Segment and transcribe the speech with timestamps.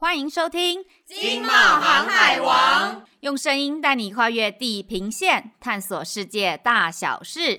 [0.00, 7.58] 欢迎收听《经贸航海王》，用声音带你跨越地平线，探索世界大小事。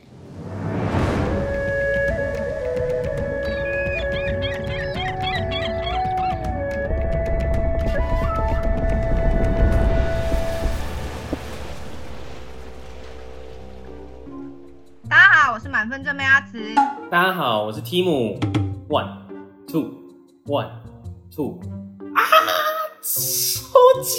[15.09, 16.73] 大家好，我是满分正妹阿慈。
[17.11, 18.39] 大家好，我是 Tim。
[18.87, 19.27] One,
[19.67, 19.91] two,
[20.45, 20.71] one,
[21.35, 21.78] two.
[23.09, 23.17] 啊！
[23.59, 24.17] 超级！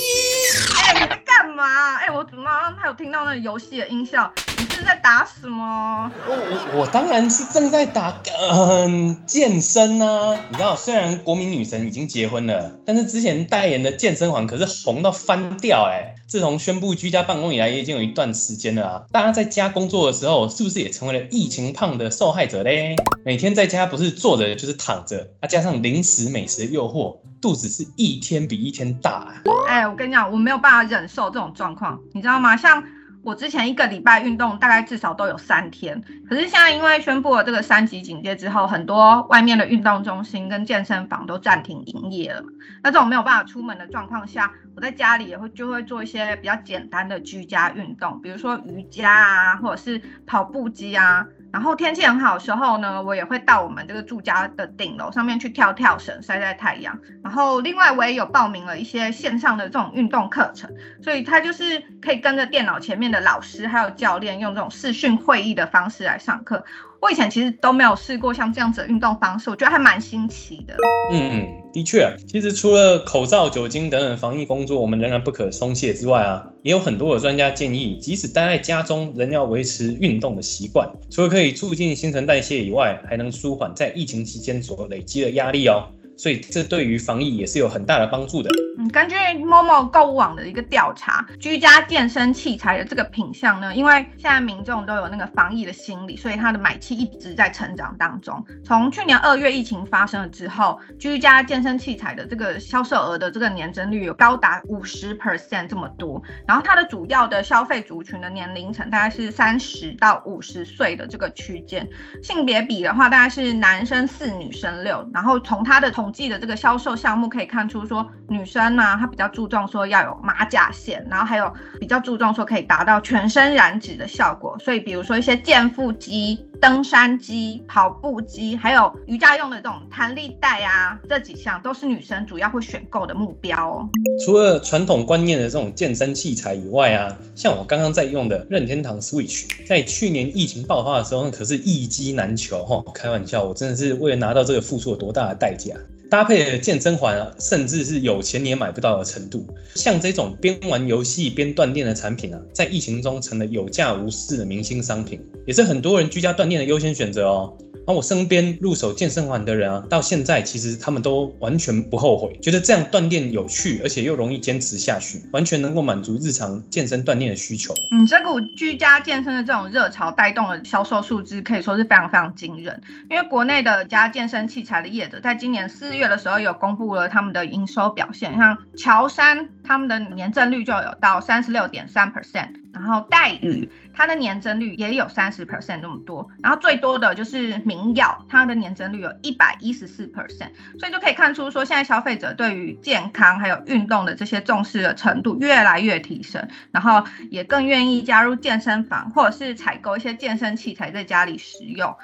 [0.75, 1.97] 哎、欸，你在干嘛？
[1.97, 4.31] 哎、欸，我怎么还有听到那个游戏的音效？
[4.59, 6.11] 你是在打什么？
[6.27, 8.21] 我我我当然是正在打
[8.53, 10.37] 嗯健身啊！
[10.49, 16.15] 你知道，虽然国民女神已经结婚了，但是之前代言的健身环可是红到翻掉哎、欸！
[16.31, 19.03] 自从宣布居家办公以来，也已经有一段时间了啊！
[19.11, 22.95] 大家在家工作的时候，是不是也成为了疫情胖的受害者嘞？
[23.25, 29.43] 每天在家不是坐着就是躺着，啊，加上零食美食的诱惑，肚子是一天比一天大啊！
[29.67, 32.57] 哎，我跟你讲，我没有办法忍受这种状况，你知道吗？
[32.57, 32.81] 像。
[33.23, 42.43] 我之前一个礼拜运动大概至少都有三天，可是现在因为宣布了这个三级警戒之后，很多外面的运动中心跟健身房都暂停营业了。
[42.83, 51.27] 那这种没有办法出门的状况下，我在家里也会就会做一些比较简单的居家运动，比如说瑜伽啊，或者是跑步机啊。
[51.53, 56.99] 然后天气很好的时候呢，我也会到我们这个住家的顶楼上面去跳跳绳，晒晒太阳。
[57.23, 60.71] 然后另外我也有报名了一些线上的这种运动课程，
[61.03, 66.65] 所以它就是可以跟着电脑前面的老师还有教练用这种视讯会议的方式来上课。
[67.01, 70.75] 我以前其实都没有试过像这样子的运动方式，我觉得还蛮新奇的。
[71.11, 85.89] 嗯嗯，的确，其实除了口罩、酒精等等防疫工作，我们仍然不可松懈之外啊，也有很多的专家建议，即使待在家中，仍要维持运动的习惯，除了可以促进新陈代谢以外，还能舒缓在疫情期间所累积的压力哦。
[86.19, 88.51] 所以这对于防疫也是有很大的帮助的。
[88.89, 98.45] 根据 Momo 购物网的一个调查，居家健身器材的这个品相呢，因为现在民众都有那个防疫的心理，所以它的买气一直在成长当中。
[98.65, 106.23] 从去年二月疫情发生了之后，居家健身器材的这个销售额的这个年增率有高达五十 percent 这么多。
[106.47, 111.87] 然后它的主要的消费族群的年龄层大概是三十到五十岁的这个区间，
[112.23, 115.09] 性别比的话大概是男生四，女生六。
[115.13, 124.57] 然后从它的统计的这个销售项目可以看出，说女生呢，她比较注重说要有马甲线，然后还有比较注重说可以达到全身燃脂的效果。
[124.59, 133.89] 所以，比如说一些健腹肌、登山机、跑步机，还有瑜伽用的这种弹力带啊，这几项都是女生主要会选购的目标哦。
[134.25, 142.85] 除了传统观念的这种健身器材以外啊，像我刚刚在用的任天堂 Switch，在去年疫情爆发的时候，那可是一机难求哈。
[142.95, 145.75] 开玩笑，我真的是为了拿到这个付出了多大的代价。
[146.11, 149.47] 搭配的健身环啊，甚至是有钱你也买不到的程度。
[149.77, 157.57] 像这种边玩游戏边锻炼的产品啊，在疫情中成了有价无市的明星商品，也是很多人居家锻炼的优先选择哦。
[157.87, 167.75] 而我身边入手健身环的人啊，到现在其实他们都完全不后悔，觉得这样锻炼有趣，而且又容易坚持下去，完全能够满足日常健身锻炼的需求。
[167.91, 172.81] 嗯，这股居家健身的这种热潮带动的销售数字可以说是非常非常惊人。
[173.09, 182.51] 因为国内的家健身器材的业者，在今年四月的时候有公布了他们的营收表现，像乔山他们的年增率就有到三十六点三 percent。
[182.73, 201.95] 然后戴宇，它的年增率也有三十 percent 那么多，然后最多的就是明耀，它的年增率有一百一十四 percent，所以就可以看出说，现在消费者对于健康还有运动的这些重视的程度越来越提升，然后也更愿意加入健身房或者是采购一些健身器材在家里使用，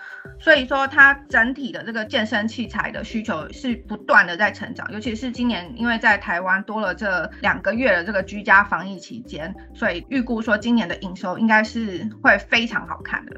[0.41, 10.56] 所以说它整体的这个健身器材的需求是不断的在成长，尤其是今年因为在台湾多了这两个月的这个居家防疫期间，所以预估说。
[10.57, 13.37] 今年的营收应该是会非常好看的，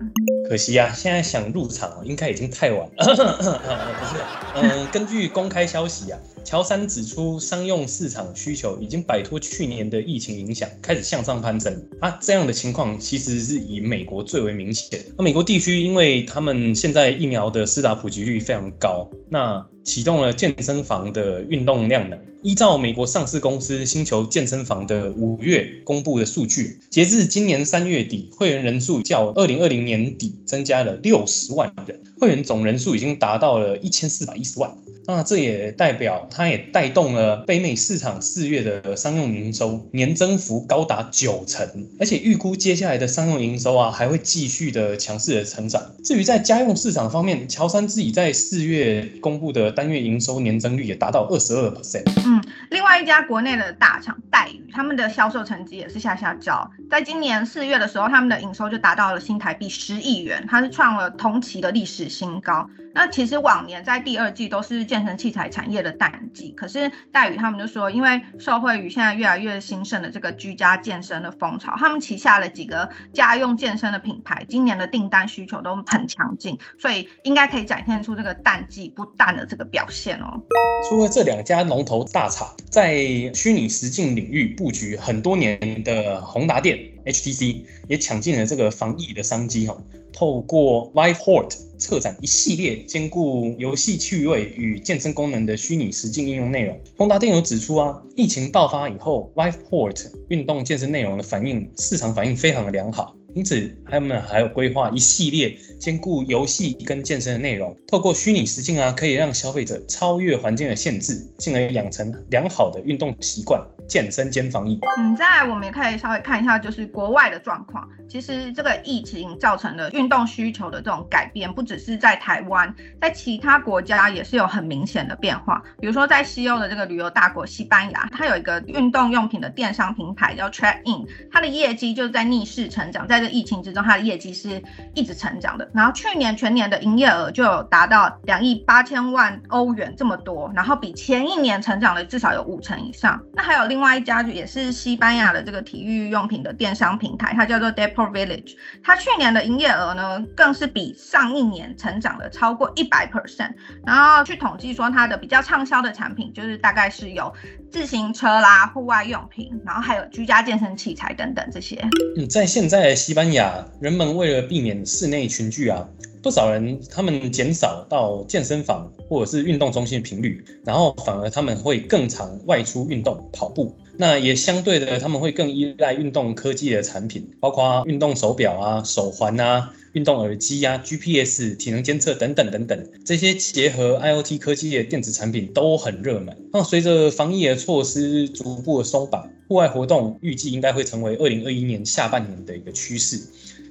[0.48, 2.90] 可惜啊，现在想入场应该已经太晚了。
[3.04, 4.20] 不是，
[4.54, 6.18] 嗯，根据公开消息啊，
[6.48, 11.86] 乔山指出，商用市场需求已经摆脱去年的疫情影响，开始向上攀升。
[12.00, 14.98] 啊，这样的情况其实是以美国最为明显。
[15.18, 22.18] 那美国地区，因为他们现在疫苗的施打普及率非常高，那启动了健身房的运动量能。
[22.42, 34.74] 依照美国上市公司星球健身房的五月公布的数据，截至今年三月底，会员人数较二零二零年底增加了六十万人，会员总人数已经达到了一千四百一十万。
[35.10, 41.66] 那这也代表，它也带动了北美市场四月的商用营收年增幅高达九成，
[41.98, 45.82] 而且预估接下来的商用营收啊还会继续的强势的成长。
[46.04, 52.04] 至于在家用市场方面，乔山自己在四月公布的单月营收年增率也达到二十二 percent。
[52.26, 56.70] 嗯，另外一家国内的大厂戴宇，他们的销售成绩也是下下焦。
[56.90, 62.68] 在今年四月的时候，他们的营收就达到了新台币十亿元，它是创了同期的历史新高。
[62.94, 80.40] 那其实往年在第二季都是健身器材产业的淡季，可是戴宇他们就说，因为受惠于现在越来越兴盛的这个居家健身的风潮，他们旗下的几个家用健身的品牌，今年的订单需求都很强劲，所以应该可以展现出这个淡季不淡的这个表现哦。
[80.88, 82.96] 除了这两家龙头大厂，在
[83.34, 89.76] 虚拟实境领域布局很多年的宏达电 HTC 也抢进了这个防疫的商机哈。
[90.12, 96.80] 透过 Viveport 策展一系列兼顾游戏趣味与健身功能的虚拟实境应用内容。
[96.96, 103.14] 宏达电有指出啊，疫情爆发以后，LivePort 运动健身内容的反应市场反应非常的良好。
[103.34, 114.78] 因此，他们还有规划一系列兼顾游戏跟健身的内容，透过虚拟实境啊，可以让消费者超越环境的限制，进而养成良好的运动习惯，健身兼防疫。
[114.98, 117.88] 嗯，再来我们也可以稍微看一下，就是国外的状况。
[118.08, 125.62] 其实这个疫情造成的运动需求的这种改变，不只是在台湾，在其他国家也是有很明显的变化。
[125.78, 134.62] 比如说在西欧的这个旅游大国西班牙，它有一个运动用品的电商平台叫 Track In，它的业绩就是在逆势成长，在这疫情之中，它的业绩是
[134.94, 135.67] 一直成长的。
[135.74, 143.20] 然后去年全年的营业额就有达到两亿八千万欧元这么多，然后比前一年成长了至少有五成以上。
[143.34, 153.52] 那还有另外一家也是西班牙的这个体育用品的电商平台，它叫做 Depot Village，它去年的营业额呢更是比上一年成长了超过一百 percent。
[153.86, 157.32] 然后去统计说，它的比较畅销的产品就是大概是有
[157.70, 161.76] 自行车啦、户外用品，然后还有居家健身器材等等这些。
[162.16, 163.48] 嗯，在现在西班牙。
[163.80, 165.88] 人们为了避免室内群聚啊，
[166.22, 173.74] 不少人他们减少到健身房或者是运动中心的频率，然后反而他们会更常外出运动跑步。
[173.96, 186.36] 那也相对的，他们会更依赖运动科技的产品，包括运动手表啊、手环啊、运动耳机啊、GPS、体能监测等等等等，这些结合 IoT 科技的电子产品都很热门。
[186.52, 193.20] 那随着防疫的措施逐步的松绑，户外活动预计应该会成为二零二一年下半年的一个趋势。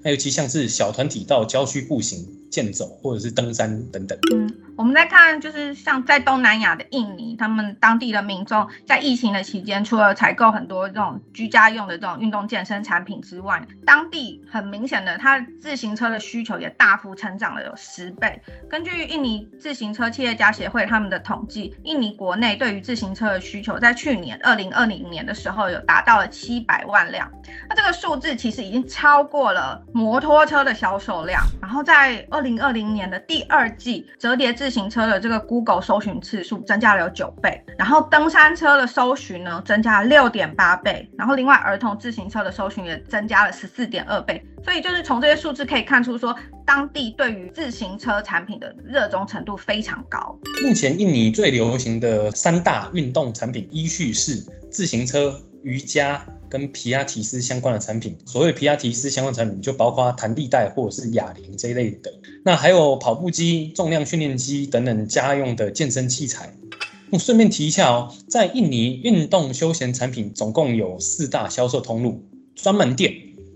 [0.07, 2.25] 还有其像是小团体到郊区步行、
[2.57, 4.18] 健走或者是登山等等。
[4.33, 18.42] 嗯，我们来看，就是像在东南亚的印尼，他们当地的民众在疫情的期间，除了采购很多这种居家用的这种运动健身产品之外，当地很明显的，它自行车的需求也大幅成长了有十倍。
[18.68, 27.31] 根据印尼自行车企业家协会他们的统计，印尼国内对于自行车的需求在去年二零二零年的时候有达到了七百万辆，
[27.69, 29.83] 那这个数字其实已经超过了。
[29.94, 46.33] 摩托车的销售量，然后在二零零二零年的第二季，折叠自行车的这个 Google 搜寻次数增加了有九倍，然后登山车的搜寻呢增加了六点八倍，然后另外儿童自行车的搜寻也增加了十四点二倍，所以就是从这些数字可以看出说，
[46.65, 50.39] 当地对于自行车产品的热衷程度非常高。
[50.65, 54.41] 目前印尼最流行的三大运动产品依序是
[54.71, 56.25] 自行车、瑜伽。
[56.50, 62.09] 跟皮亚提斯相关的产品，所谓皮亚提斯相关产品就包括弹力带或者是哑铃这一类的。
[62.45, 66.50] 那还有跑步机、重量训练机等等家用的健身器材。
[67.09, 73.14] 我顺便提一下哦，在印尼运动休闲产品总共有四大销售通路：专门店、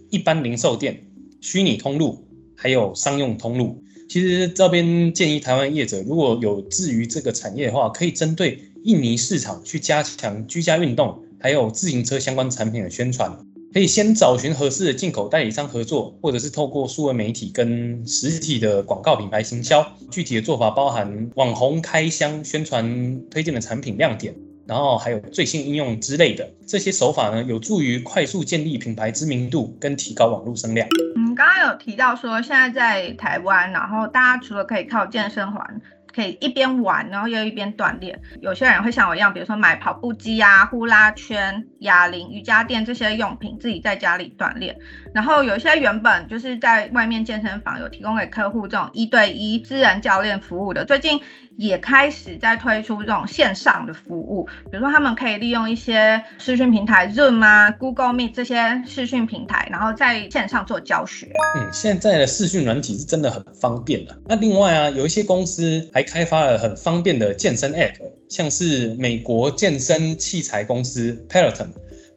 [0.09, 1.01] 一般零售店、
[1.39, 2.27] 虚拟通路，
[2.57, 3.81] 还有商用通路。
[4.09, 11.23] 其实这边建议台湾业者如果有志于这个产业的话，可以针对印尼市场去加强居家运动。
[11.41, 13.35] 还有自行车相关产品的宣传，
[13.73, 19.85] 可以先找寻合适的进口代理商合作，或者是透过数位媒体跟实体的广告品牌行销。
[20.11, 24.35] 具体的做法包含网红开箱宣传推荐的产品亮点，
[24.67, 26.47] 然后还有最新应用之类的。
[26.67, 30.87] 这些手法呢，有助于快速建立品牌知名度跟提高网络声量。
[31.15, 35.81] 嗯，刚刚有提到说，现在在台湾，然后大家除了可以靠健身环。
[36.13, 38.19] 可以一边玩，然后又一边锻炼。
[38.41, 44.75] 有些人会像我一样，比如说买跑步机啊、呼啦圈、哑铃、瑜伽垫这些用品，自己在家里锻炼。
[45.13, 51.19] 然后有一些原本就是在外面健身房有提供给客户这种一对一私人教练服务的，最近
[51.57, 54.47] 也开始在推出这种线上的服务。
[54.71, 61.29] 比如说他们可以利用一些视讯平台，Zoom 啊、Google Meet 这些视讯平台，然后在线上做教学。
[61.57, 64.17] 嗯，现在的视讯软体是真的很方便的。
[64.27, 67.93] 那另外啊，有一些公司还开发了很方便的健身 App，
[68.29, 71.67] 像是美国健身器材公司 Peloton。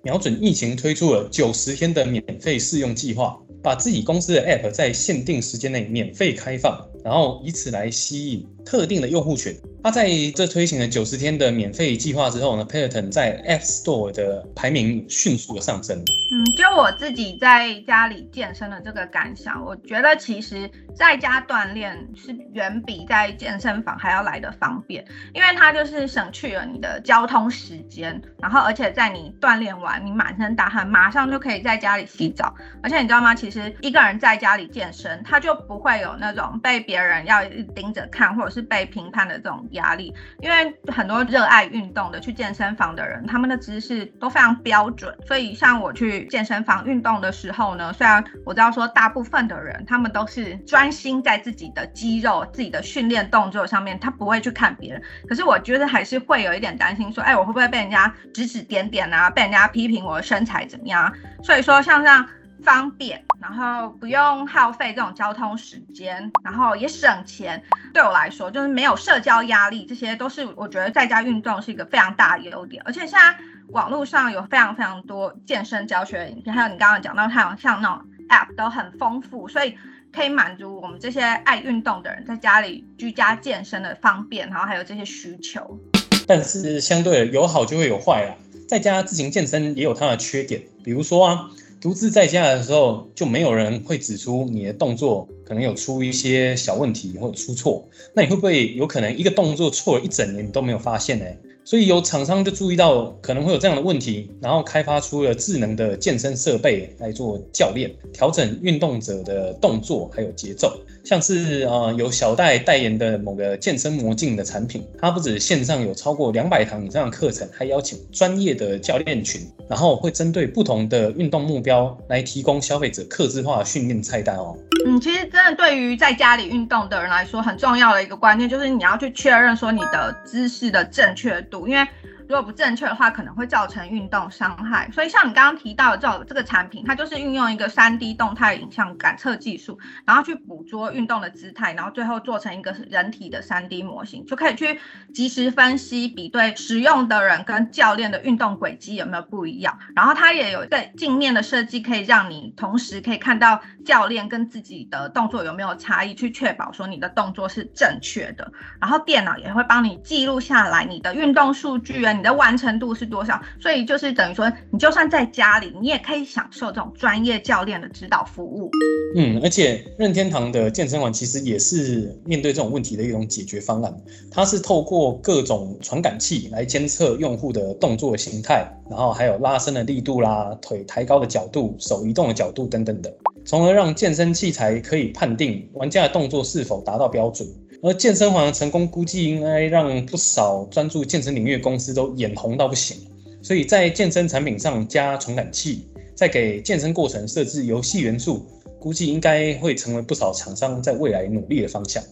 [0.02, 9.54] 瞄准疫情推出了九十天的免费试用计划，把自己公司的 App 在限定时间内免费开放，然后以此来吸引特定的用户群。
[9.82, 15.98] 它在这推行了九十天的免费计划之后呢，Peloton 在 App Store 的排名迅速的上升。
[15.98, 25.04] 嗯，就我自己在家里健身的这个感想，我觉得其实在家锻炼是远比在健身房还要来得方便，
[25.34, 32.54] 因为它就是省去了你的交通时间，然后而且在你锻炼完，你满身大汗，马上就可以在家里洗澡。
[32.82, 33.34] 而且你知道吗？
[33.34, 37.44] 其实一个人在家里健身，他就不会有那种被别人要
[37.74, 40.14] 盯着看，或者是被评判的这种压力。
[40.40, 45.14] 因为很多热爱运动的去健身房的人，他们的姿势都非常标准。
[45.26, 55.02] 所以像我去健身房运动的时候呢，虽然我知道说大部分的人他们都是专心在自己的肌肉、自己的训练动作上面，他不会去看别人。
[55.28, 59.28] 可是我觉得还是会有一点担心，说，哎，我会不会被人家指指点点啊？
[59.28, 61.12] 被人家批评我的身材怎么样？
[61.42, 62.24] 所以说像这样。
[62.62, 67.62] 方便，然后不用耗费这种交通时间，然后也省钱。
[67.92, 72.82] 对我来说，就是没有社交压力，这些都是我觉得在家运动是一个非常大的优点。
[72.86, 73.36] 而且现在
[73.68, 79.74] 网络上有非常非常多健身教学影片，还有你刚刚讲到，它有像那种 App 都很丰富，所以
[80.12, 85.78] 可以满足我们这些爱运动的人在家里居家健身的方便，然后还有这些需求。
[86.26, 88.32] 但是相对有好就会有坏啊，
[88.66, 91.50] 在家自行健身也有它的缺点，比如说啊。
[91.84, 101.26] 独自在家的时候，就没有人会指出你的动作可能有出一些小问题或出错，那你会不会有可能一个动作错了一整年你都没有发现呢？
[101.64, 110.78] 所以有厂商就注意到可能会有这样的问题，然后开发出了智能的健身设备来做教练，调整运动者的动作还有节奏。
[111.04, 124.56] 像是呃有小戴代言的某个健身魔镜的产品，它不止线上有超过两百堂以上的课程，还邀请专业的教练群，然后会针对不同的运动目标来提供消费者客制化训练菜单哦。
[124.86, 131.88] 嗯，其实真的对于在家里运动的人来说，很重要的一个观念就是你要去确认说你的姿势的正确，因为。
[132.28, 134.90] 如果不正确的话，可能会造成运动伤害。
[134.92, 144.80] 所以像你刚刚提到的这这个产品，它就是运用一个 3D 动态影像感测技术，然后去捕捉运动的姿态，然后最后做成一个人体的 3D 模型，就可以去
[145.12, 149.78] 及时分析比对使用的人跟教练的运动轨迹有没有不一样。
[149.94, 158.50] 然后它也有一个镜面的设计，可以让你同时可以看到教练跟自己的动作有没有差异，去确保说你的动作是正确的。
[158.80, 162.13] 然后电脑也会帮你记录下来你的运动数据啊。
[162.16, 163.40] 你的完成度是多少？
[163.60, 168.70] 所以就是等于说，你就算在家里，你也可以享受这种专业教练的指导服务。
[169.16, 173.94] 嗯，而且任天堂的健身馆其实也是面对这种问题的一种解决方案。
[174.30, 187.46] 它是透过各种传感器来监测用户的动作形态，然后还有拉伸的力度啦、腿抬高的角度、手移动的角度等等的，从而让健身器材可以判定玩家的动作是否达到标准。
[187.84, 192.96] 而健身环的成功估计应该让不少专注健身领域的公司都眼红到不行，
[193.42, 198.42] 所以在健身产品上加传感器，再给健身过程设置游戏元素，
[198.80, 202.02] 估计应该会成为不少厂商在未来努力的方向。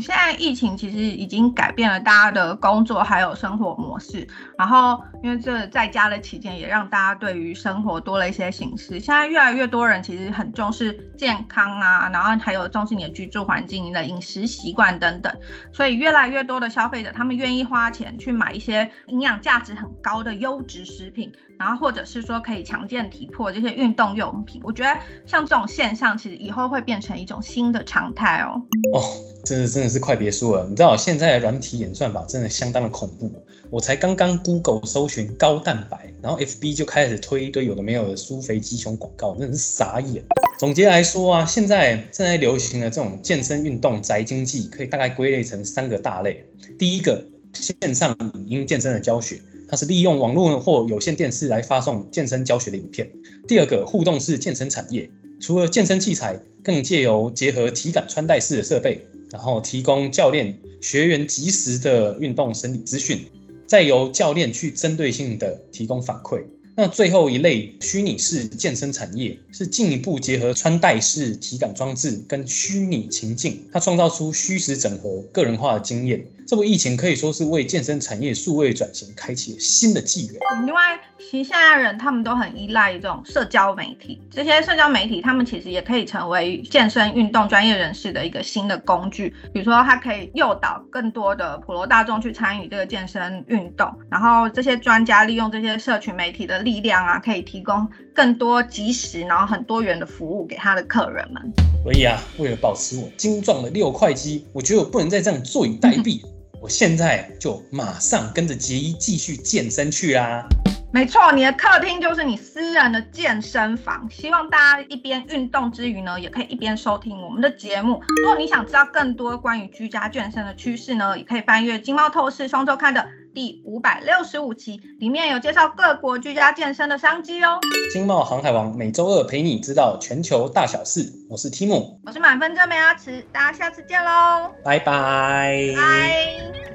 [0.00, 9.00] 现在疫情其实已经改变了大家的工作还有生活模式，然后因为这在家的期间也让大家对于生活多了一些形式。
[9.00, 15.34] 现在越来越多人其实很重视健康啊，然后还有重视你的居住环境、你的饮食习惯等等，
[15.72, 24.60] 所以越来越多的消费者他们愿意花钱去买一些营养价值很高的优质食品，然后或者是说可以强健体魄这些运动用品。
[24.64, 24.96] 我觉得
[25.26, 28.62] 像这种现象其实以后会变成一种新的常态哦。
[28.94, 29.02] 哦，
[29.44, 29.71] 真的。
[29.72, 33.30] 真的是快别说了，你知道现在的软体演算法真的相当的恐怖。
[33.70, 40.22] 我才刚刚 Google 搜寻高蛋白，然后 FB 就开始推一堆有的没有的舒肥鸡胸广告，真的是傻眼。
[40.58, 46.44] 总结来说啊，现在正在流行的这种健身运动宅经济，可以大概归类成三个大类。
[46.78, 47.24] 第一个，
[47.54, 53.10] 线上影音健身的教学，它是利用网络或有线电视来发送健身教学的影片。
[53.48, 55.08] 第二个，互动式健身产业，
[55.40, 59.04] 除了健身器材，更借由结合体感穿戴式的设备。
[59.32, 63.24] 然后提供教练学员及时的运动生理资讯，
[63.66, 66.42] 再由教练去针对性的提供反馈。
[66.74, 80.36] 那最后一类虚拟式健身产业是进一步结合穿戴式体感装置跟虚拟情境，它创造出虚实整合、个人化的经验，这波疫情可以说是为健身产业数位转型开启了新的纪元。
[80.64, 89.34] 另外，其实现在人他们都很依赖这种社交媒体，这些社交媒体他们其实也可以成为健身运动专业人士的一个新的工具。
[89.52, 101.42] 比如说，它可以诱导更多的普罗大众去参与这个健身运动，然后这些专家利用这些社群媒体的力量啊，可以提供更多及时然后很多元的服务给他的客人们。
[101.82, 106.20] 所以啊，为了保持我精壮的六块肌，我觉得我不能再这样坐以待毙。
[106.62, 110.46] 我现在就马上跟着杰伊继续健身去啦！
[110.92, 114.08] 没错，你的客厅就是你私人的健身房。
[114.08, 118.00] 希望大家一边运动之余呢，也可以一边收听我们的节目。
[118.22, 127.58] 如果你想知道更多关于居家健身的趋势呢，也可以翻阅《经贸透视双周刊》的第五百六十五期，里面有介绍各国居家健身的商机哦。
[127.92, 136.71] 经贸航海王每周二陪你知道全球大小事，我是 Tim，我是满分真美阿慈，大家下次见喽，拜拜，拜。